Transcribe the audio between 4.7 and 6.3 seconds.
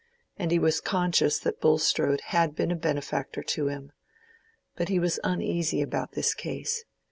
But he was uneasy about